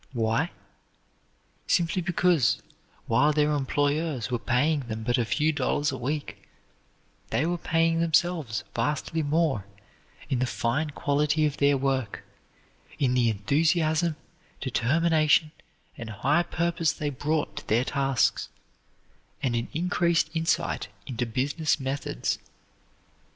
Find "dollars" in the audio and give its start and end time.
5.53-5.91